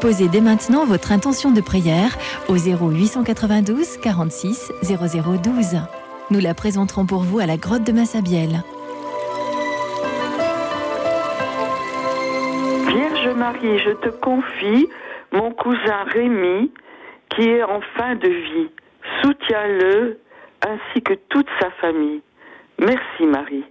Déposez 0.00 0.28
dès 0.28 0.40
maintenant 0.40 0.84
votre 0.84 1.10
intention 1.10 1.50
de 1.50 1.60
prière 1.60 2.16
au 2.48 2.54
0892 2.54 3.96
46 3.96 4.70
0012. 4.84 5.80
Nous 6.30 6.38
la 6.38 6.54
présenterons 6.54 7.04
pour 7.04 7.22
vous 7.22 7.40
à 7.40 7.46
la 7.46 7.56
grotte 7.56 7.82
de 7.82 7.90
Massabielle. 7.90 8.62
Vierge 12.94 13.36
Marie, 13.36 13.80
je 13.80 13.90
te 13.94 14.10
confie 14.10 14.88
mon 15.32 15.50
cousin 15.50 16.04
Rémi 16.12 16.70
qui 17.34 17.48
est 17.48 17.64
en 17.64 17.80
fin 17.96 18.14
de 18.14 18.28
vie. 18.28 18.70
Soutiens-le 19.20 20.20
ainsi 20.64 21.02
que 21.02 21.14
toute 21.28 21.48
sa 21.60 21.72
famille. 21.80 22.22
Merci 22.78 23.26
Marie. 23.26 23.64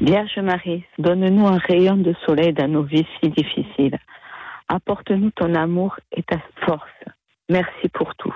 Vierge 0.00 0.38
Marie, 0.38 0.86
donne-nous 0.98 1.46
un 1.46 1.58
rayon 1.58 1.96
de 1.96 2.14
soleil 2.24 2.54
dans 2.54 2.68
nos 2.68 2.84
vies 2.84 3.06
si 3.20 3.28
difficiles. 3.28 3.98
Apporte-nous 4.72 5.30
ton 5.32 5.54
amour 5.54 5.98
et 6.12 6.22
ta 6.22 6.38
force. 6.64 6.80
Merci 7.50 7.90
pour 7.92 8.14
tout. 8.14 8.34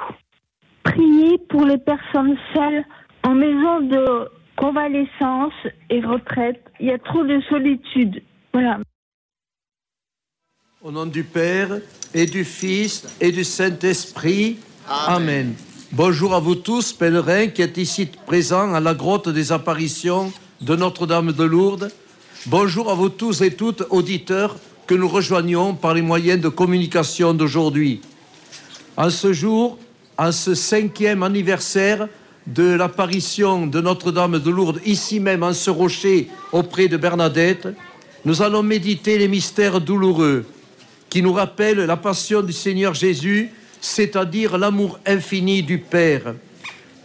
Priez 0.83 1.39
pour 1.48 1.65
les 1.65 1.79
personnes 1.79 2.37
seules 2.55 2.84
en 3.23 3.34
maison 3.34 3.81
de 3.81 4.29
convalescence 4.55 5.55
et 5.89 6.01
retraite. 6.03 6.62
Il 6.79 6.89
y 6.89 6.91
a 6.91 6.98
trop 6.98 7.25
de 7.25 7.41
solitude. 7.48 8.23
Voilà. 8.53 8.81
Au 10.83 10.91
nom 10.91 11.07
du 11.07 11.25
Père 11.25 11.70
et 12.12 12.27
du 12.27 12.45
Fils 12.45 13.17
et 13.19 13.33
du 13.33 13.42
Saint-Esprit. 13.42 14.59
Amen. 14.87 15.55
Bonjour 15.92 16.34
à 16.34 16.41
vous 16.41 16.57
tous, 16.57 16.92
pèlerins 16.92 17.47
qui 17.47 17.62
êtes 17.62 17.79
ici 17.79 18.11
présents 18.27 18.75
à 18.75 18.81
la 18.81 18.92
grotte 18.92 19.31
des 19.31 19.53
apparitions 19.53 20.31
de 20.61 20.77
Notre-Dame 20.77 21.33
de 21.33 21.45
Lourdes. 21.45 21.91
Bonjour 22.45 22.91
à 22.91 22.95
vous 22.95 23.09
tous 23.09 23.41
et 23.41 23.57
toutes, 23.57 23.84
auditeurs 23.89 24.57
que 24.87 24.95
nous 24.95 25.09
rejoignons 25.09 25.75
par 25.75 25.95
les 25.95 26.03
moyens 26.03 26.41
de 26.41 26.48
communication 26.48 27.34
d'aujourd'hui. 27.34 28.01
En 28.97 29.11
ce 29.11 29.33
jour, 29.33 29.79
en 30.17 30.33
ce 30.33 30.55
cinquième 30.55 31.23
anniversaire 31.23 32.09
de 32.47 32.75
l'apparition 32.75 33.67
de 33.67 33.81
Notre-Dame 33.81 34.39
de 34.39 34.51
Lourdes, 34.51 34.81
ici 34.84 35.19
même 35.19 35.42
en 35.42 35.53
ce 35.53 35.70
rocher 35.70 36.29
auprès 36.53 36.87
de 36.89 36.97
Bernadette, 36.97 37.69
nous 38.25 38.42
allons 38.42 38.62
méditer 38.62 39.19
les 39.19 39.29
mystères 39.29 39.81
douloureux 39.81 40.47
qui 41.11 41.23
nous 41.23 41.33
rappellent 41.33 41.84
la 41.84 41.97
passion 41.97 42.42
du 42.42 42.53
Seigneur 42.53 42.95
Jésus, 42.95 43.51
c'est-à-dire 43.81 44.57
l'amour 44.59 44.98
infini 45.05 45.62
du 45.62 45.79
Père. 45.79 46.34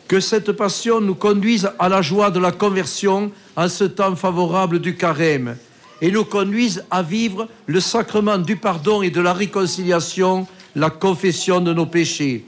Que 0.07 0.19
cette 0.19 0.51
passion 0.51 1.01
nous 1.01 1.15
conduise 1.15 1.71
à 1.79 1.89
la 1.89 2.01
joie 2.01 2.31
de 2.31 2.39
la 2.39 2.51
conversion 2.51 3.31
en 3.55 3.69
ce 3.69 3.85
temps 3.85 4.15
favorable 4.15 4.79
du 4.79 4.95
carême 4.95 5.55
et 6.01 6.09
nous 6.11 6.25
conduise 6.25 6.83
à 6.89 7.03
vivre 7.03 7.47
le 7.67 7.79
sacrement 7.79 8.39
du 8.39 8.55
pardon 8.55 9.03
et 9.03 9.11
de 9.11 9.21
la 9.21 9.33
réconciliation, 9.33 10.47
la 10.75 10.89
confession 10.89 11.61
de 11.61 11.73
nos 11.73 11.85
péchés. 11.85 12.43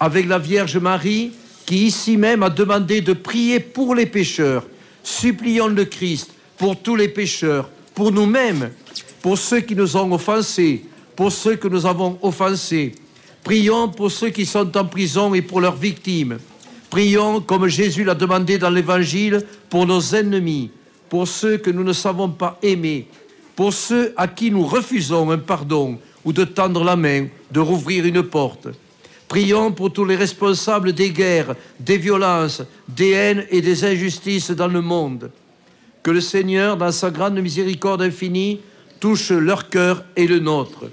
Avec 0.00 0.26
la 0.26 0.38
Vierge 0.38 0.76
Marie, 0.76 1.32
qui 1.64 1.86
ici 1.86 2.16
même 2.16 2.42
a 2.42 2.50
demandé 2.50 3.00
de 3.00 3.12
prier 3.12 3.60
pour 3.60 3.94
les 3.94 4.06
pécheurs, 4.06 4.66
supplions 5.04 5.68
le 5.68 5.84
Christ 5.84 6.32
pour 6.56 6.76
tous 6.76 6.96
les 6.96 7.08
pécheurs, 7.08 7.70
pour 7.94 8.10
nous-mêmes, 8.10 8.70
pour 9.22 9.38
ceux 9.38 9.60
qui 9.60 9.76
nous 9.76 9.96
ont 9.96 10.12
offensés, 10.12 10.84
pour 11.14 11.30
ceux 11.30 11.56
que 11.56 11.68
nous 11.68 11.86
avons 11.86 12.18
offensés. 12.22 12.92
Prions 13.44 13.88
pour 13.88 14.10
ceux 14.10 14.30
qui 14.30 14.46
sont 14.46 14.76
en 14.76 14.84
prison 14.84 15.32
et 15.32 15.42
pour 15.42 15.60
leurs 15.60 15.76
victimes. 15.76 16.38
Prions, 16.90 17.40
comme 17.40 17.68
Jésus 17.68 18.02
l'a 18.02 18.14
demandé 18.14 18.58
dans 18.58 18.70
l'Évangile, 18.70 19.44
pour 19.70 19.86
nos 19.86 20.00
ennemis 20.00 20.70
pour 21.08 21.26
ceux 21.26 21.58
que 21.58 21.70
nous 21.70 21.84
ne 21.84 21.92
savons 21.92 22.28
pas 22.28 22.58
aimer, 22.62 23.06
pour 23.56 23.72
ceux 23.72 24.12
à 24.16 24.28
qui 24.28 24.50
nous 24.50 24.64
refusons 24.64 25.30
un 25.30 25.38
pardon 25.38 25.98
ou 26.24 26.32
de 26.32 26.44
tendre 26.44 26.84
la 26.84 26.96
main, 26.96 27.26
de 27.50 27.60
rouvrir 27.60 28.04
une 28.04 28.22
porte. 28.22 28.68
Prions 29.28 29.72
pour 29.72 29.92
tous 29.92 30.04
les 30.04 30.16
responsables 30.16 30.92
des 30.92 31.10
guerres, 31.10 31.54
des 31.78 31.98
violences, 31.98 32.62
des 32.88 33.10
haines 33.10 33.46
et 33.50 33.60
des 33.60 33.84
injustices 33.84 34.50
dans 34.50 34.68
le 34.68 34.80
monde. 34.80 35.30
Que 36.02 36.10
le 36.10 36.20
Seigneur, 36.20 36.76
dans 36.76 36.92
sa 36.92 37.10
grande 37.10 37.38
miséricorde 37.38 38.02
infinie, 38.02 38.60
touche 39.00 39.30
leur 39.30 39.68
cœur 39.68 40.04
et 40.16 40.26
le 40.26 40.38
nôtre. 40.38 40.86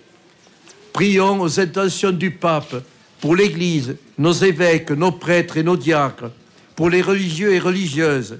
Prions 0.91 1.41
aux 1.41 1.59
intentions 1.59 2.11
du 2.11 2.31
pape, 2.31 2.75
pour 3.21 3.35
l'Église, 3.35 3.95
nos 4.17 4.33
évêques, 4.33 4.91
nos 4.91 5.11
prêtres 5.11 5.57
et 5.57 5.63
nos 5.63 5.77
diacres, 5.77 6.31
pour 6.75 6.89
les 6.89 7.01
religieux 7.01 7.53
et 7.53 7.59
religieuses, 7.59 8.37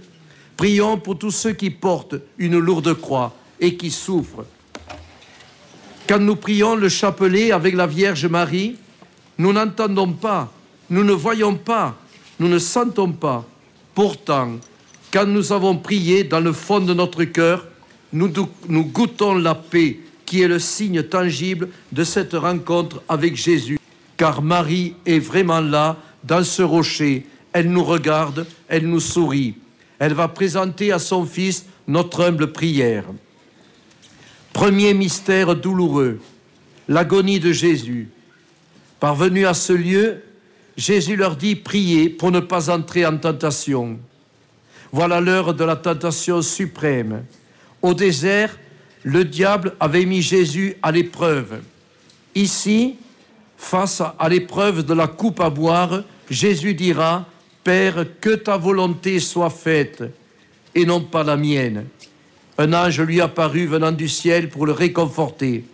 Prions 0.57 0.97
pour 0.97 1.17
tous 1.17 1.31
ceux 1.31 1.53
qui 1.53 1.69
portent 1.69 2.16
une 2.38 2.57
lourde 2.57 2.93
croix 2.93 3.33
et 3.59 3.75
qui 3.75 3.91
souffrent. 3.91 4.45
Quand 6.07 6.19
nous 6.19 6.35
prions 6.35 6.75
le 6.75 6.88
chapelet 6.88 7.51
avec 7.51 7.75
la 7.75 7.88
Vierge 7.88 8.25
Marie, 8.27 8.75
nous 9.38 9.51
n'entendons 9.51 10.13
pas, 10.13 10.51
nous 10.89 11.03
ne 11.03 11.13
voyons 11.13 11.55
pas, 11.55 11.97
nous 12.39 12.47
ne 12.47 12.59
sentons 12.59 13.11
pas. 13.11 13.43
Pourtant, 13.93 14.51
quand 15.11 15.25
nous 15.25 15.51
avons 15.51 15.77
prié 15.77 16.23
dans 16.23 16.39
le 16.39 16.53
fond 16.53 16.79
de 16.79 16.93
notre 16.93 17.23
cœur, 17.25 17.66
nous, 18.13 18.31
goûtons 18.69 19.35
la 19.35 19.55
paix 19.55 19.99
qui 20.25 20.41
est 20.41 20.47
le 20.47 20.59
signe 20.59 21.03
tangible 21.03 21.69
de 21.91 22.03
cette 22.03 22.33
rencontre 22.33 23.01
avec 23.09 23.35
Jésus. 23.35 23.77
Car 24.16 24.41
Marie 24.41 24.95
est 25.05 25.19
vraiment 25.19 25.59
là, 25.59 25.97
dans 26.23 26.43
ce 26.43 26.61
rocher. 26.61 27.25
Elle 27.51 27.69
nous 27.69 27.83
regarde, 27.83 28.47
elle 28.67 28.87
nous 28.87 29.01
sourit 29.01 29.55
elle 30.00 30.13
va 30.13 30.28
présenter 30.28 30.91
à 30.91 31.00
son 31.00 31.25
Fils 31.25 31.66
notre 31.88 32.23
humble 32.23 32.51
prière. 32.51 33.06
Premier 34.53 34.94
mystère 34.94 35.56
douloureux, 35.56 36.19
l'agonie 36.88 37.39
de 37.39 37.51
Jésus. 37.51 38.09
Parvenu 39.00 39.45
à 39.45 39.53
ce 39.53 39.73
lieu, 39.73 40.23
Jésus 40.78 41.16
leur 41.16 41.35
dit 41.35 41.55
priez 41.55 42.09
pour 42.09 42.31
ne 42.31 42.39
pas 42.39 42.69
entrer 42.69 43.05
en 43.05 43.17
tentation. 43.17 44.00
Voilà 44.91 45.19
l'heure 45.19 45.53
de 45.53 45.63
la 45.63 45.75
tentation 45.75 46.41
suprême. 46.41 47.23
Au 47.81 47.94
désert, 47.94 48.57
le 49.03 49.23
diable 49.23 49.73
avait 49.79 50.05
mis 50.05 50.22
Jésus 50.22 50.75
à 50.81 50.91
l'épreuve. 50.91 51.61
Ici, 52.34 52.95
face 53.57 54.01
à 54.17 54.29
l'épreuve 54.29 54.85
de 54.85 54.94
la 54.94 55.07
coupe 55.07 55.39
à 55.39 55.50
boire, 55.50 56.03
Jésus 56.29 56.73
dira 56.73 57.25
Père, 57.65 58.05
que 58.21 58.35
ta 58.35 58.57
volonté 58.57 59.19
soit 59.19 59.49
faite 59.49 60.03
et 60.75 60.85
non 60.85 61.01
pas 61.01 61.23
la 61.23 61.35
mienne. 61.35 61.87
Un 62.59 62.71
ange 62.73 63.01
lui 63.01 63.19
apparut 63.19 63.65
venant 63.65 63.91
du 63.91 64.07
ciel 64.07 64.49
pour 64.49 64.67
le 64.67 64.71
réconforter. 64.71 65.65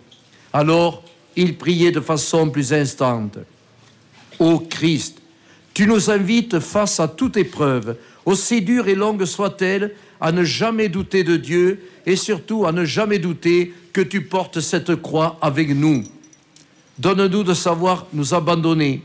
Alors, 0.54 1.04
il 1.36 1.58
priait 1.58 1.92
de 1.92 2.00
façon 2.00 2.48
plus 2.48 2.72
instante. 2.72 3.36
Ô 4.38 4.60
Christ, 4.60 5.18
tu 5.74 5.86
nous 5.86 6.10
invites 6.10 6.60
face 6.60 6.98
à 6.98 7.08
toute 7.08 7.36
épreuve, 7.36 7.98
aussi 8.24 8.62
dure 8.62 8.88
et 8.88 8.94
longue 8.94 9.26
soit-elle, 9.26 9.94
à 10.18 10.32
ne 10.32 10.44
jamais 10.44 10.88
douter 10.88 11.24
de 11.24 11.36
Dieu 11.36 11.82
et 12.06 12.16
surtout 12.16 12.64
à 12.64 12.72
ne 12.72 12.86
jamais 12.86 13.18
douter 13.18 13.74
que 13.92 14.00
tu 14.00 14.22
portes 14.22 14.60
cette 14.60 14.96
croix 14.96 15.36
avec 15.42 15.68
nous. 15.68 16.04
Donne-nous 16.98 17.42
de 17.42 17.52
savoir 17.52 18.06
nous 18.14 18.32
abandonner 18.32 19.02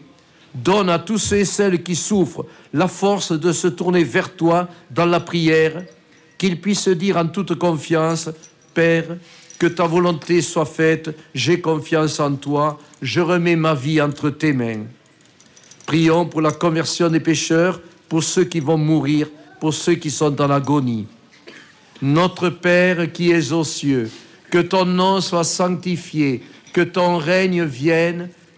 Donne 0.63 0.89
à 0.89 0.97
tous 0.97 1.19
ceux 1.19 1.37
et 1.37 1.45
celles 1.45 1.83
qui 1.83 1.95
souffrent 1.95 2.45
la 2.73 2.87
force 2.87 3.31
de 3.31 3.51
se 3.51 3.67
tourner 3.67 4.03
vers 4.03 4.35
toi 4.35 4.67
dans 4.89 5.05
la 5.05 5.19
prière, 5.19 5.83
qu'ils 6.37 6.59
puissent 6.59 6.89
dire 6.89 7.17
en 7.17 7.27
toute 7.27 7.55
confiance, 7.55 8.29
Père, 8.73 9.17
que 9.59 9.67
ta 9.67 9.85
volonté 9.85 10.41
soit 10.41 10.65
faite, 10.65 11.15
j'ai 11.33 11.61
confiance 11.61 12.19
en 12.19 12.35
toi, 12.35 12.79
je 13.01 13.21
remets 13.21 13.55
ma 13.55 13.73
vie 13.73 14.01
entre 14.01 14.29
tes 14.29 14.53
mains. 14.53 14.85
Prions 15.85 16.25
pour 16.25 16.41
la 16.41 16.51
conversion 16.51 17.09
des 17.09 17.19
pécheurs, 17.19 17.79
pour 18.09 18.23
ceux 18.23 18.43
qui 18.43 18.59
vont 18.59 18.77
mourir, 18.77 19.27
pour 19.59 19.73
ceux 19.73 19.95
qui 19.95 20.11
sont 20.11 20.31
dans 20.31 20.47
l'agonie. 20.47 21.07
Notre 22.01 22.49
Père 22.49 23.11
qui 23.11 23.31
es 23.31 23.51
aux 23.51 23.63
cieux, 23.63 24.09
que 24.49 24.59
ton 24.59 24.85
nom 24.85 25.21
soit 25.21 25.43
sanctifié, 25.43 26.43
que 26.73 26.81
ton 26.81 27.17
règne 27.17 27.63
vienne 27.63 28.29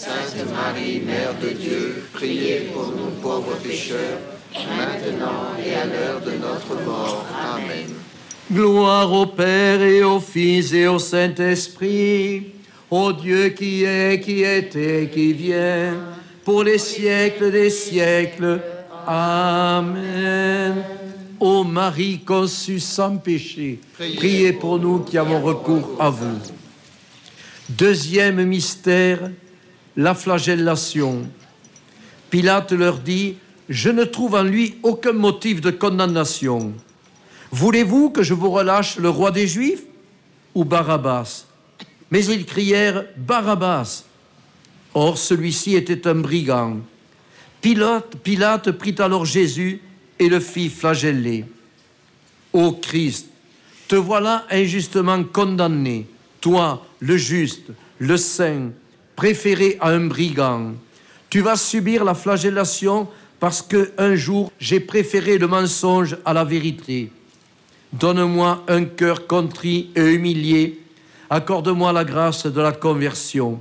Sainte 0.00 0.46
Marie, 0.52 1.00
Mère 1.00 1.34
de 1.42 1.48
Dieu, 1.48 2.04
priez 2.12 2.70
pour 2.72 2.86
nous 2.86 3.10
pauvres 3.20 3.56
pécheurs, 3.56 4.20
maintenant 4.54 5.56
et 5.58 5.74
à 5.74 5.86
l'heure 5.86 6.20
de 6.20 6.30
notre 6.38 6.80
mort. 6.86 7.26
Amen. 7.56 7.96
Gloire 8.52 9.12
au 9.12 9.26
Père 9.26 9.82
et 9.82 10.04
au 10.04 10.20
Fils 10.20 10.72
et 10.72 10.86
au 10.86 11.00
Saint-Esprit, 11.00 12.52
au 12.88 13.12
Dieu 13.12 13.48
qui 13.48 13.82
est, 13.82 14.20
qui 14.20 14.44
était, 14.44 15.10
qui 15.12 15.32
vient, 15.32 15.94
pour 16.44 16.62
les 16.62 16.78
siècles 16.78 17.50
des 17.50 17.70
siècles. 17.70 18.60
Amen. 19.04 20.76
Ô 21.40 21.64
Marie 21.64 22.20
conçue 22.20 22.78
sans 22.78 23.16
péché, 23.16 23.80
priez 23.96 24.52
pour 24.52 24.78
nous 24.78 25.00
qui 25.00 25.18
avons 25.18 25.42
recours 25.42 25.96
à 25.98 26.08
vous. 26.08 26.38
Deuxième 27.68 28.44
mystère, 28.44 29.28
la 29.98 30.14
flagellation. 30.14 31.28
Pilate 32.30 32.72
leur 32.72 33.00
dit, 33.00 33.34
je 33.68 33.90
ne 33.90 34.04
trouve 34.04 34.36
en 34.36 34.44
lui 34.44 34.76
aucun 34.84 35.12
motif 35.12 35.60
de 35.60 35.72
condamnation. 35.72 36.72
Voulez-vous 37.50 38.10
que 38.10 38.22
je 38.22 38.32
vous 38.32 38.50
relâche 38.50 38.96
le 38.98 39.10
roi 39.10 39.32
des 39.32 39.48
Juifs 39.48 39.82
ou 40.54 40.64
Barabbas? 40.64 41.46
Mais 42.12 42.24
ils 42.26 42.46
crièrent 42.46 43.06
Barabbas. 43.16 44.04
Or 44.94 45.18
celui-ci 45.18 45.74
était 45.74 46.06
un 46.06 46.14
brigand. 46.14 46.76
Pilate, 47.60 48.18
Pilate 48.22 48.70
prit 48.70 48.94
alors 48.98 49.26
Jésus 49.26 49.82
et 50.20 50.28
le 50.28 50.38
fit 50.38 50.70
flageller. 50.70 51.44
Ô 52.52 52.72
Christ, 52.72 53.26
te 53.88 53.96
voilà 53.96 54.46
injustement 54.48 55.24
condamné, 55.24 56.06
toi, 56.40 56.86
le 57.00 57.16
juste, 57.16 57.72
le 57.98 58.16
saint, 58.16 58.70
préféré 59.18 59.76
à 59.80 59.88
un 59.88 60.06
brigand. 60.06 60.74
Tu 61.28 61.40
vas 61.40 61.56
subir 61.56 62.04
la 62.04 62.14
flagellation 62.14 63.08
parce 63.40 63.62
que 63.62 63.90
un 63.98 64.14
jour 64.14 64.52
j'ai 64.60 64.78
préféré 64.78 65.38
le 65.38 65.48
mensonge 65.48 66.16
à 66.24 66.32
la 66.32 66.44
vérité. 66.44 67.10
Donne-moi 67.92 68.62
un 68.68 68.84
cœur 68.84 69.26
contrit 69.26 69.90
et 69.96 70.14
humilié. 70.14 70.80
Accorde-moi 71.30 71.92
la 71.92 72.04
grâce 72.04 72.46
de 72.46 72.60
la 72.60 72.70
conversion. 72.70 73.58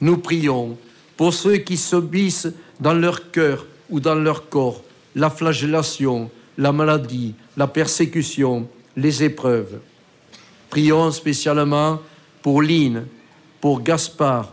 Nous 0.00 0.18
prions 0.18 0.78
pour 1.16 1.34
ceux 1.34 1.56
qui 1.56 1.76
subissent 1.76 2.52
dans 2.78 2.94
leur 2.94 3.32
cœur 3.32 3.66
ou 3.90 3.98
dans 3.98 4.14
leur 4.14 4.48
corps 4.48 4.84
la 5.16 5.30
flagellation, 5.30 6.30
la 6.58 6.70
maladie, 6.70 7.34
la 7.56 7.66
persécution, 7.66 8.68
les 8.96 9.24
épreuves. 9.24 9.80
Prions 10.70 11.10
spécialement 11.10 12.00
pour 12.40 12.62
Line, 12.62 13.04
pour 13.60 13.82
Gaspard, 13.82 14.52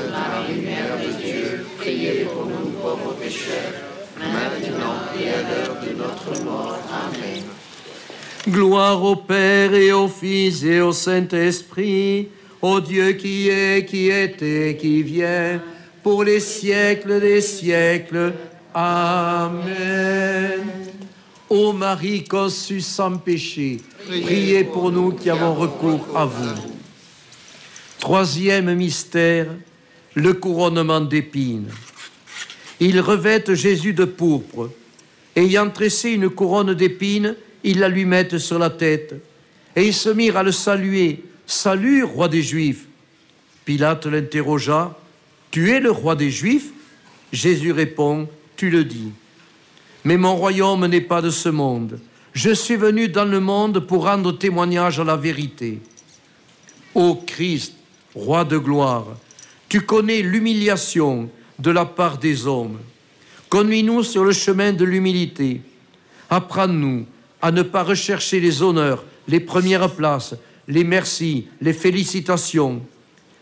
Gloire 8.49 9.03
au 9.03 9.15
Père 9.15 9.75
et 9.75 9.91
au 9.91 10.07
Fils 10.07 10.63
et 10.63 10.81
au 10.81 10.91
Saint-Esprit, 10.91 12.29
au 12.59 12.81
Dieu 12.81 13.11
qui 13.11 13.49
est, 13.49 13.85
qui 13.85 14.09
était, 14.09 14.75
qui 14.81 15.03
vient, 15.03 15.61
pour 16.01 16.23
les 16.23 16.39
siècles 16.39 17.21
des 17.21 17.41
siècles. 17.41 18.33
Amen. 18.73 19.61
Ô 21.49 21.71
Marie 21.71 22.23
conçue 22.23 22.81
sans 22.81 23.17
péché, 23.17 23.77
priez 24.07 24.63
pour 24.63 24.91
nous 24.91 25.11
qui 25.11 25.29
avons 25.29 25.53
recours 25.53 26.07
à 26.15 26.25
vous. 26.25 26.71
Troisième 27.99 28.73
mystère, 28.73 29.47
le 30.15 30.33
couronnement 30.33 31.01
d'épines. 31.01 31.69
Ils 32.79 33.01
revêtent 33.01 33.53
Jésus 33.53 33.93
de 33.93 34.05
pourpre. 34.05 34.71
Ayant 35.35 35.69
tressé 35.69 36.09
une 36.09 36.29
couronne 36.29 36.73
d'épines, 36.73 37.35
ils 37.63 37.79
la 37.79 37.89
lui 37.89 38.05
mettent 38.05 38.37
sur 38.37 38.59
la 38.59 38.69
tête. 38.69 39.15
Et 39.75 39.87
ils 39.87 39.93
se 39.93 40.09
mirent 40.09 40.37
à 40.37 40.43
le 40.43 40.51
saluer. 40.51 41.23
Salut, 41.45 42.03
roi 42.03 42.27
des 42.27 42.41
Juifs. 42.41 42.85
Pilate 43.65 44.05
l'interrogea. 44.07 44.97
Tu 45.49 45.71
es 45.71 45.79
le 45.79 45.91
roi 45.91 46.15
des 46.15 46.31
Juifs? 46.31 46.71
Jésus 47.31 47.71
répond. 47.71 48.27
Tu 48.55 48.69
le 48.69 48.83
dis. 48.83 49.11
Mais 50.03 50.17
mon 50.17 50.35
royaume 50.35 50.87
n'est 50.87 51.01
pas 51.01 51.21
de 51.21 51.29
ce 51.29 51.49
monde. 51.49 51.99
Je 52.33 52.51
suis 52.51 52.75
venu 52.75 53.07
dans 53.07 53.25
le 53.25 53.39
monde 53.39 53.79
pour 53.79 54.05
rendre 54.05 54.31
témoignage 54.31 54.99
à 54.99 55.03
la 55.03 55.17
vérité. 55.17 55.79
Ô 56.95 57.15
Christ, 57.15 57.73
roi 58.15 58.43
de 58.43 58.57
gloire, 58.57 59.07
tu 59.69 59.81
connais 59.81 60.21
l'humiliation 60.21 61.29
de 61.59 61.71
la 61.71 61.85
part 61.85 62.17
des 62.17 62.47
hommes. 62.47 62.79
Conduis-nous 63.49 64.03
sur 64.03 64.23
le 64.23 64.31
chemin 64.31 64.73
de 64.73 64.85
l'humilité. 64.85 65.61
Apprends-nous 66.29 67.05
à 67.41 67.51
ne 67.51 67.63
pas 67.63 67.83
rechercher 67.83 68.39
les 68.39 68.61
honneurs, 68.61 69.03
les 69.27 69.39
premières 69.39 69.89
places, 69.89 70.35
les 70.67 70.83
merci, 70.83 71.47
les 71.59 71.73
félicitations, 71.73 72.81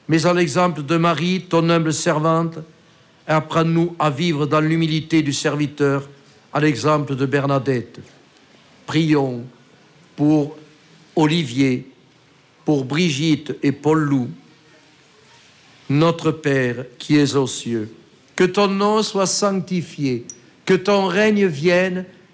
mais 0.08 0.26
à 0.26 0.34
l'exemple 0.34 0.84
de 0.84 0.98
Marie, 0.98 1.46
ton 1.48 1.70
humble 1.70 1.94
servante, 1.94 2.58
apprends-nous 3.28 3.96
à 4.00 4.10
vivre 4.10 4.48
dans 4.48 4.60
l'humilité 4.60 5.22
du 5.22 5.34
serviteur, 5.34 6.10
à 6.52 6.60
l'exemple 6.60 7.16
de 7.16 7.26
Bernadette. 7.26 8.00
Prions 8.88 9.44
pour 10.16 10.58
Olivier, 11.16 11.88
pour 12.66 12.86
Brigitte 12.86 13.56
et 13.62 13.72
Paul 13.72 14.00
Loup, 14.00 14.30
notre 15.90 16.32
Père 16.32 16.86
qui 16.98 17.18
es 17.18 17.36
aux 17.36 17.48
cieux, 17.48 17.94
que 18.36 18.44
ton 18.44 18.68
nom 18.68 19.04
soit 19.04 19.28
sanctifié, 19.28 20.26
que 20.66 20.74
ton 20.74 21.06
règne 21.06 21.46
vienne, 21.46 22.06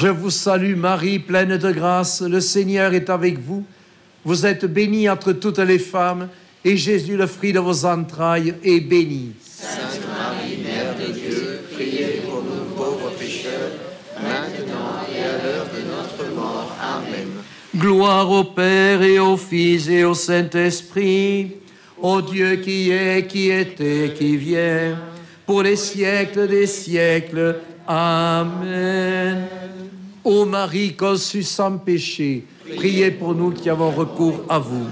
Je 0.00 0.06
vous 0.06 0.30
salue 0.30 0.76
Marie, 0.76 1.18
pleine 1.18 1.56
de 1.56 1.72
grâce, 1.72 2.22
le 2.22 2.40
Seigneur 2.40 2.94
est 2.94 3.10
avec 3.10 3.36
vous. 3.40 3.64
Vous 4.24 4.46
êtes 4.46 4.64
bénie 4.64 5.08
entre 5.08 5.32
toutes 5.32 5.58
les 5.58 5.80
femmes, 5.80 6.28
et 6.64 6.76
Jésus, 6.76 7.16
le 7.16 7.26
fruit 7.26 7.52
de 7.52 7.58
vos 7.58 7.84
entrailles, 7.84 8.54
est 8.62 8.78
béni. 8.78 9.32
Sainte 9.42 9.98
Marie, 10.06 10.58
Mère 10.62 10.94
de 10.94 11.12
Dieu, 11.12 11.62
priez 11.74 12.22
pour 12.24 12.44
nous 12.44 12.76
pauvres 12.76 13.10
pécheurs, 13.18 13.72
maintenant 14.22 15.02
et 15.12 15.18
à 15.18 15.44
l'heure 15.44 15.66
de 15.66 15.80
notre 15.90 16.32
mort. 16.32 16.76
Amen. 16.80 17.26
Gloire 17.76 18.30
au 18.30 18.44
Père 18.44 19.02
et 19.02 19.18
au 19.18 19.36
Fils 19.36 19.88
et 19.88 20.04
au 20.04 20.14
Saint-Esprit, 20.14 21.56
au 22.00 22.22
Dieu 22.22 22.54
qui 22.54 22.92
est, 22.92 23.26
qui 23.26 23.50
était, 23.50 24.14
qui 24.16 24.36
vient, 24.36 24.96
pour 25.44 25.64
les 25.64 25.74
siècles 25.74 26.46
des 26.46 26.68
siècles. 26.68 27.56
Amen. 27.88 29.57
Ô 30.28 30.44
Marie 30.44 30.92
conçue 30.92 31.42
sans 31.42 31.78
péché, 31.78 32.44
priez 32.76 33.10
pour 33.10 33.34
nous 33.34 33.50
qui 33.50 33.70
avons 33.70 33.90
recours 33.90 34.44
à 34.50 34.58
vous. 34.58 34.86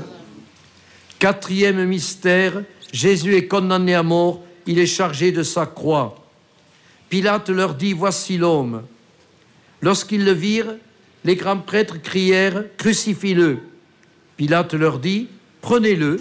Quatrième 1.18 1.84
mystère, 1.84 2.62
Jésus 2.90 3.36
est 3.36 3.46
condamné 3.46 3.94
à 3.94 4.02
mort, 4.02 4.42
il 4.66 4.78
est 4.78 4.86
chargé 4.86 5.32
de 5.32 5.42
sa 5.42 5.66
croix. 5.66 6.16
Pilate 7.10 7.50
leur 7.50 7.74
dit, 7.74 7.92
voici 7.92 8.38
l'homme. 8.38 8.84
Lorsqu'ils 9.82 10.24
le 10.24 10.32
virent, 10.32 10.76
les 11.22 11.36
grands 11.36 11.58
prêtres 11.58 12.00
crièrent, 12.00 12.64
crucifie-le. 12.78 13.58
Pilate 14.38 14.72
leur 14.72 14.98
dit, 14.98 15.28
prenez-le 15.60 16.18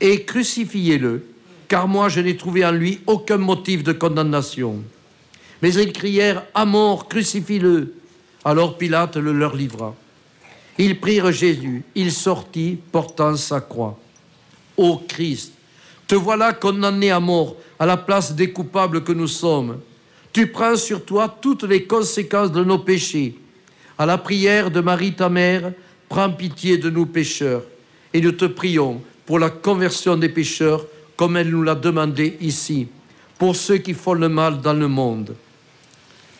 et 0.00 0.24
crucifiez-le, 0.24 1.24
car 1.68 1.86
moi 1.86 2.08
je 2.08 2.18
n'ai 2.18 2.36
trouvé 2.36 2.66
en 2.66 2.72
lui 2.72 2.98
aucun 3.06 3.38
motif 3.38 3.84
de 3.84 3.92
condamnation. 3.92 4.82
Mais 5.62 5.72
ils 5.72 5.92
crièrent, 5.92 6.42
à 6.52 6.64
mort, 6.64 7.06
crucifie-le. 7.06 7.94
Alors 8.46 8.78
Pilate 8.78 9.16
le 9.16 9.32
leur 9.32 9.56
livra. 9.56 9.92
Ils 10.78 11.00
prirent 11.00 11.32
Jésus, 11.32 11.82
il 11.96 12.12
sortit 12.12 12.78
portant 12.92 13.34
sa 13.34 13.60
croix. 13.60 13.98
Ô 14.76 15.02
Christ, 15.08 15.52
te 16.06 16.14
voilà 16.14 16.52
condamné 16.52 17.10
à 17.10 17.18
mort 17.18 17.56
à 17.76 17.86
la 17.86 17.96
place 17.96 18.36
des 18.36 18.52
coupables 18.52 19.02
que 19.02 19.10
nous 19.10 19.26
sommes. 19.26 19.80
Tu 20.32 20.46
prends 20.46 20.76
sur 20.76 21.04
toi 21.04 21.36
toutes 21.40 21.64
les 21.64 21.86
conséquences 21.86 22.52
de 22.52 22.62
nos 22.62 22.78
péchés. 22.78 23.36
À 23.98 24.06
la 24.06 24.16
prière 24.16 24.70
de 24.70 24.80
Marie 24.80 25.14
ta 25.14 25.28
mère, 25.28 25.72
prends 26.08 26.30
pitié 26.30 26.78
de 26.78 26.88
nous 26.88 27.06
pécheurs. 27.06 27.64
Et 28.14 28.20
nous 28.20 28.30
te 28.30 28.44
prions 28.44 29.02
pour 29.24 29.40
la 29.40 29.50
conversion 29.50 30.16
des 30.16 30.28
pécheurs, 30.28 30.86
comme 31.16 31.36
elle 31.36 31.50
nous 31.50 31.64
l'a 31.64 31.74
demandé 31.74 32.36
ici, 32.40 32.86
pour 33.38 33.56
ceux 33.56 33.78
qui 33.78 33.92
font 33.92 34.14
le 34.14 34.28
mal 34.28 34.60
dans 34.60 34.74
le 34.74 34.86
monde. 34.86 35.34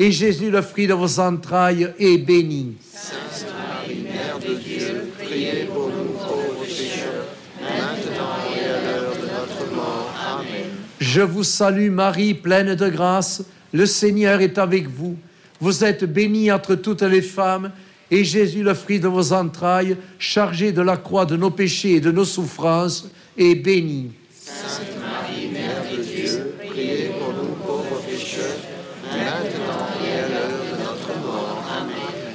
et 0.00 0.10
Jésus, 0.10 0.50
le 0.50 0.62
fruit 0.62 0.86
de 0.86 0.94
vos 0.94 1.20
entrailles, 1.20 1.92
est 1.98 2.16
béni. 2.16 2.72
Sainte 2.90 3.46
Marie, 3.52 4.00
Mère 4.02 4.38
de 4.38 4.54
Dieu, 4.54 5.12
priez 5.22 5.64
pour 5.66 5.88
nous 5.88 6.12
pauvres 6.14 6.64
pécheurs, 6.64 7.26
maintenant 7.60 8.36
et 8.50 8.64
à 8.64 8.82
l'heure 8.82 9.12
de 9.12 9.26
notre 9.26 9.74
mort. 9.74 10.10
Amen. 10.38 10.70
Je 10.98 11.20
vous 11.20 11.44
salue 11.44 11.90
Marie, 11.90 12.32
pleine 12.32 12.74
de 12.74 12.88
grâce, 12.88 13.44
le 13.74 13.84
Seigneur 13.84 14.40
est 14.40 14.56
avec 14.56 14.88
vous. 14.88 15.18
Vous 15.60 15.84
êtes 15.84 16.04
bénie 16.04 16.50
entre 16.50 16.76
toutes 16.76 17.02
les 17.02 17.20
femmes, 17.20 17.70
et 18.10 18.24
Jésus, 18.24 18.62
le 18.62 18.72
fruit 18.72 19.00
de 19.00 19.08
vos 19.08 19.34
entrailles, 19.34 19.98
chargé 20.18 20.72
de 20.72 20.80
la 20.80 20.96
croix 20.96 21.26
de 21.26 21.36
nos 21.36 21.50
péchés 21.50 21.96
et 21.96 22.00
de 22.00 22.10
nos 22.10 22.24
souffrances, 22.24 23.10
est 23.36 23.54
béni. 23.54 24.12
Sainte 24.32 24.96
Marie, 24.98 25.48
Mère 25.48 25.84
de 25.92 26.02
Dieu, 26.02 26.54
priez 26.66 27.10
pour 27.18 27.34
nous 27.34 27.54
pauvres 27.66 28.00
pécheurs, 28.08 28.56
maintenant 29.12 29.86
et 30.04 30.18
à 30.18 30.28
l'heure 30.28 30.64
de 30.72 30.82
notre 30.82 31.26
mort. 31.26 31.62
Amen. 31.78 32.29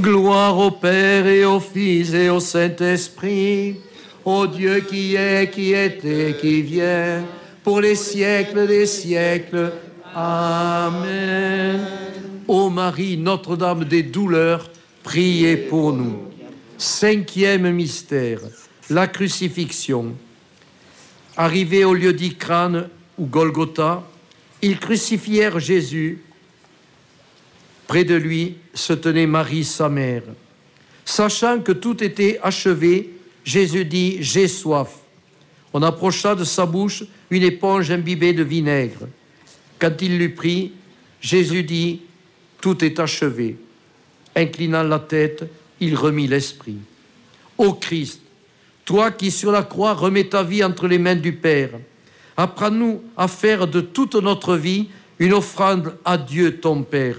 Gloire 0.00 0.58
au 0.58 0.70
Père 0.72 1.26
et 1.26 1.44
au 1.44 1.60
Fils 1.60 2.12
et 2.14 2.28
au 2.28 2.40
Saint-Esprit, 2.40 3.76
au 4.24 4.46
Dieu 4.46 4.80
qui 4.80 5.14
est, 5.14 5.50
qui 5.50 5.72
était, 5.72 6.36
qui 6.40 6.62
vient, 6.62 7.24
pour 7.62 7.80
les 7.80 7.94
siècles 7.94 8.66
des 8.66 8.86
siècles. 8.86 9.72
Amen. 10.14 11.80
Ô 12.48 12.70
Marie, 12.70 13.16
Notre-Dame 13.16 13.84
des 13.84 14.02
douleurs, 14.02 14.68
priez 15.02 15.56
pour 15.56 15.92
nous. 15.92 16.18
Cinquième 16.76 17.70
mystère, 17.70 18.40
la 18.90 19.06
crucifixion. 19.06 20.14
Arrivés 21.36 21.84
au 21.84 21.94
lieu 21.94 22.12
dit 22.12 22.34
crâne 22.34 22.88
ou 23.16 23.26
Golgotha, 23.26 24.02
ils 24.60 24.78
crucifièrent 24.78 25.60
Jésus. 25.60 26.23
Près 27.94 28.02
de 28.02 28.16
lui 28.16 28.56
se 28.74 28.92
tenait 28.92 29.28
Marie, 29.28 29.62
sa 29.62 29.88
mère. 29.88 30.24
Sachant 31.04 31.60
que 31.60 31.70
tout 31.70 32.02
était 32.02 32.40
achevé, 32.42 33.14
Jésus 33.44 33.84
dit 33.84 34.16
J'ai 34.18 34.48
soif. 34.48 34.96
On 35.72 35.80
approcha 35.80 36.34
de 36.34 36.42
sa 36.42 36.66
bouche 36.66 37.04
une 37.30 37.44
éponge 37.44 37.92
imbibée 37.92 38.32
de 38.32 38.42
vinaigre. 38.42 39.06
Quand 39.78 39.92
il 40.02 40.18
l'eut 40.18 40.34
pris, 40.34 40.72
Jésus 41.20 41.62
dit 41.62 42.00
Tout 42.60 42.84
est 42.84 42.98
achevé. 42.98 43.58
Inclinant 44.34 44.82
la 44.82 44.98
tête, 44.98 45.48
il 45.78 45.94
remit 45.94 46.26
l'esprit. 46.26 46.78
Ô 47.56 47.74
Christ, 47.74 48.22
toi 48.84 49.12
qui 49.12 49.30
sur 49.30 49.52
la 49.52 49.62
croix 49.62 49.94
remets 49.94 50.30
ta 50.30 50.42
vie 50.42 50.64
entre 50.64 50.88
les 50.88 50.98
mains 50.98 51.14
du 51.14 51.32
Père, 51.34 51.70
apprends-nous 52.36 53.04
à 53.16 53.28
faire 53.28 53.68
de 53.68 53.80
toute 53.80 54.16
notre 54.16 54.56
vie 54.56 54.88
une 55.20 55.32
offrande 55.32 55.96
à 56.04 56.18
Dieu 56.18 56.58
ton 56.58 56.82
Père. 56.82 57.18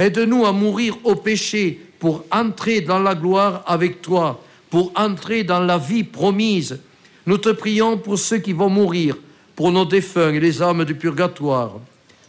Aide-nous 0.00 0.46
à 0.46 0.52
mourir 0.52 0.96
au 1.04 1.14
péché 1.14 1.78
pour 1.98 2.24
entrer 2.30 2.80
dans 2.80 2.98
la 2.98 3.14
gloire 3.14 3.62
avec 3.66 4.00
toi, 4.00 4.42
pour 4.70 4.92
entrer 4.96 5.44
dans 5.44 5.60
la 5.60 5.76
vie 5.76 6.04
promise. 6.04 6.80
Nous 7.26 7.36
te 7.36 7.50
prions 7.50 7.98
pour 7.98 8.18
ceux 8.18 8.38
qui 8.38 8.54
vont 8.54 8.70
mourir, 8.70 9.18
pour 9.54 9.70
nos 9.70 9.84
défunts 9.84 10.32
et 10.32 10.40
les 10.40 10.62
âmes 10.62 10.86
du 10.86 10.94
purgatoire. 10.94 11.72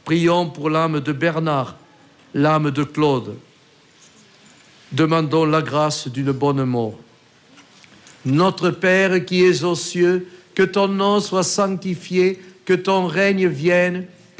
Prions 0.03 0.49
pour 0.49 0.69
l'âme 0.69 0.99
de 0.99 1.13
Bernard, 1.13 1.77
l'âme 2.33 2.71
de 2.71 2.83
Claude. 2.83 3.37
Demandons 4.91 5.45
la 5.45 5.61
grâce 5.61 6.09
d'une 6.09 6.33
bonne 6.33 6.65
mort. 6.65 6.99
Notre 8.25 8.71
Père 8.71 9.23
qui 9.23 9.45
es 9.45 9.63
aux 9.63 9.75
cieux, 9.75 10.27
que 10.53 10.63
ton 10.63 10.89
nom 10.89 11.21
soit 11.21 11.43
sanctifié, 11.43 12.41
que 12.65 12.73
ton 12.73 13.07
règne 13.07 13.47
vienne, 13.47 14.07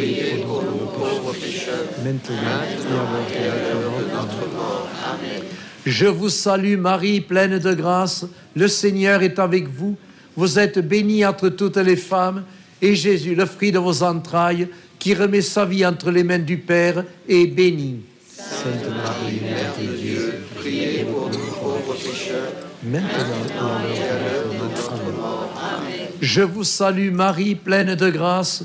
priez 0.00 0.44
pour 0.46 0.62
nous 0.62 0.86
pauvres 0.86 1.32
pécheurs, 1.32 1.86
maintenant 2.04 2.34
et 3.32 3.36
à 3.36 3.54
l'heure 3.54 3.98
de 3.98 4.04
notre 4.12 4.54
mort. 4.54 4.88
Amen. 5.12 5.42
Je 5.84 6.06
vous 6.06 6.28
salue 6.28 6.76
Marie, 6.76 7.20
pleine 7.20 7.58
de 7.58 7.74
grâce, 7.74 8.24
le 8.54 8.68
Seigneur 8.68 9.22
est 9.22 9.38
avec 9.38 9.68
vous. 9.68 9.96
Vous 10.36 10.58
êtes 10.58 10.78
bénie 10.78 11.24
entre 11.24 11.48
toutes 11.48 11.76
les 11.76 11.96
femmes, 11.96 12.44
et 12.80 12.94
Jésus, 12.94 13.34
le 13.34 13.46
fruit 13.46 13.72
de 13.72 13.78
vos 13.78 14.02
entrailles, 14.02 14.68
qui 14.98 15.14
remet 15.14 15.42
sa 15.42 15.64
vie 15.64 15.84
entre 15.84 16.10
les 16.10 16.24
mains 16.24 16.38
du 16.38 16.58
Père, 16.58 17.04
est 17.28 17.46
béni. 17.46 18.00
Sainte 18.36 18.88
Marie, 18.88 19.40
Mère 19.42 19.74
de 19.80 19.96
Dieu, 19.96 20.34
priez 20.56 21.04
pour 21.04 21.28
nous 21.28 21.52
pauvres 21.60 21.94
pécheurs, 21.94 22.52
maintenant 22.82 23.80
et 23.88 24.02
à 24.02 24.18
l'heure 24.18 24.44
de 24.50 24.62
notre 24.62 25.12
mort. 25.18 25.50
Amen. 25.56 26.08
Je 26.20 26.42
vous 26.42 26.64
salue 26.64 27.10
Marie, 27.10 27.54
pleine 27.54 27.94
de 27.94 28.10
grâce, 28.10 28.64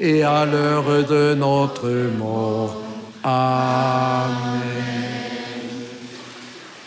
et 0.00 0.22
à 0.22 0.46
l'heure 0.46 1.06
de 1.06 1.34
notre 1.34 1.88
mort. 2.18 2.82
Amen. 3.22 4.70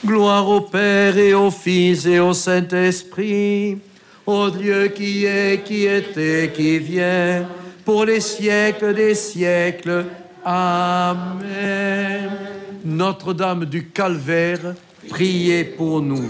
Gloire 0.04 0.50
au 0.50 0.62
Père 0.62 1.18
et 1.18 1.34
au 1.34 1.52
Fils 1.52 2.06
et 2.06 2.20
au 2.20 2.34
Saint-Esprit, 2.34 3.78
au 4.26 4.50
Dieu 4.50 4.88
qui 4.88 5.26
est, 5.26 5.64
qui 5.64 5.86
était, 5.86 6.52
qui 6.54 6.80
vient, 6.80 7.48
pour 7.86 8.06
les 8.06 8.20
siècles 8.20 8.94
des 8.94 9.16
siècles. 9.16 10.06
Amen. 10.44 12.32
Notre-Dame 12.84 13.66
du 13.66 13.88
Calvaire, 13.90 14.74
priez 15.08 15.64
pour 15.64 16.02
nous. 16.02 16.30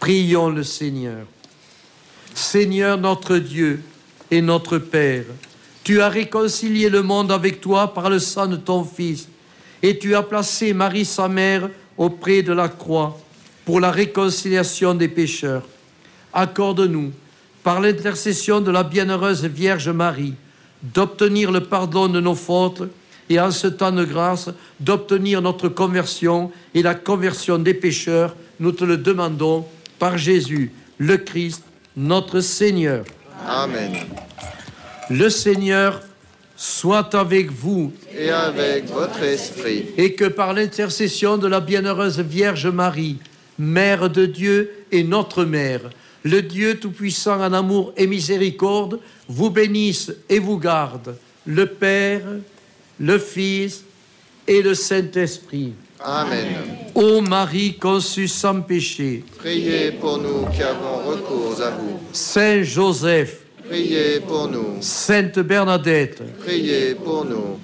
Prions 0.00 0.50
le 0.50 0.62
Seigneur. 0.62 1.24
Seigneur 2.34 2.98
notre 2.98 3.38
Dieu 3.38 3.82
et 4.30 4.42
notre 4.42 4.78
Père, 4.78 5.24
tu 5.88 6.02
as 6.02 6.10
réconcilié 6.10 6.90
le 6.90 7.02
monde 7.02 7.32
avec 7.32 7.62
toi 7.62 7.94
par 7.94 8.10
le 8.10 8.18
sang 8.18 8.46
de 8.46 8.56
ton 8.56 8.84
Fils, 8.84 9.26
et 9.82 9.98
tu 9.98 10.14
as 10.14 10.22
placé 10.22 10.74
Marie 10.74 11.06
sa 11.06 11.28
mère 11.28 11.70
auprès 11.96 12.42
de 12.42 12.52
la 12.52 12.68
croix 12.68 13.18
pour 13.64 13.80
la 13.80 13.90
réconciliation 13.90 14.92
des 14.92 15.08
pécheurs. 15.08 15.62
Accorde-nous, 16.34 17.10
par 17.64 17.80
l'intercession 17.80 18.60
de 18.60 18.70
la 18.70 18.82
bienheureuse 18.82 19.46
Vierge 19.46 19.88
Marie, 19.88 20.34
d'obtenir 20.82 21.50
le 21.50 21.62
pardon 21.62 22.06
de 22.06 22.20
nos 22.20 22.34
fautes 22.34 22.82
et 23.30 23.40
en 23.40 23.50
ce 23.50 23.68
temps 23.68 23.90
de 23.90 24.04
grâce, 24.04 24.50
d'obtenir 24.80 25.40
notre 25.40 25.70
conversion 25.70 26.52
et 26.74 26.82
la 26.82 26.96
conversion 26.96 27.58
des 27.58 27.72
pécheurs. 27.72 28.36
Nous 28.60 28.72
te 28.72 28.84
le 28.84 28.98
demandons 28.98 29.64
par 29.98 30.18
Jésus, 30.18 30.70
le 30.98 31.16
Christ, 31.16 31.64
notre 31.96 32.40
Seigneur. 32.40 33.06
Amen. 33.46 33.94
Le 35.10 35.30
Seigneur 35.30 36.00
soit 36.54 37.14
avec 37.14 37.50
vous 37.50 37.92
Et 38.14 38.30
avec 38.30 38.86
votre 38.86 39.22
esprit, 39.22 39.86
et 39.96 40.12
que 40.12 40.26
par 40.26 40.52
l'intercession 40.52 41.38
de 41.38 41.46
la 41.46 41.60
bienheureuse 41.60 42.20
Vierge 42.20 42.66
Marie, 42.66 43.18
Mère 43.58 44.10
de 44.10 44.26
Dieu 44.26 44.70
et 44.92 45.02
notre 45.04 45.44
Mère, 45.44 45.88
le 46.24 46.42
Dieu 46.42 46.78
Tout-Puissant 46.78 47.40
en 47.40 47.52
amour 47.52 47.92
et 47.96 48.06
miséricorde, 48.06 49.00
vous 49.28 49.50
bénisse 49.50 50.12
et 50.28 50.38
vous 50.38 50.58
garde, 50.58 51.16
le 51.46 51.66
Père, 51.66 52.22
le 53.00 53.18
Fils 53.18 53.84
et 54.46 54.60
le 54.60 54.74
Saint-Esprit. 54.74 55.72
Amen. 56.00 56.46
Ô 56.94 57.20
Marie 57.20 57.76
conçue 57.76 58.28
sans 58.28 58.60
péché, 58.60 59.24
Priez 59.38 59.92
pour 59.92 60.18
nous 60.18 60.46
qui 60.54 60.62
avons 60.62 61.08
recours 61.08 61.60
à 61.62 61.70
vous. 61.70 61.98
Saint 62.12 62.62
Joseph, 62.62 63.47
Priez 63.68 64.20
pour 64.20 64.48
nous. 64.48 64.78
Sainte 64.80 65.40
Bernadette, 65.40 66.22
Priez 66.40 66.94
pour 66.94 67.26
nous. 67.26 67.58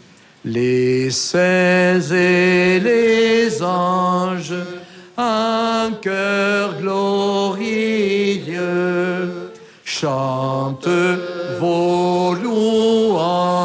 Les 0.44 1.10
saints 1.10 2.00
et 2.12 2.78
les 2.78 3.62
anges, 3.62 4.52
un 5.16 5.90
cœur 6.02 6.78
glorieux, 6.78 8.50
chantent 9.82 10.88
vos 11.58 12.34
louanges, 12.34 13.63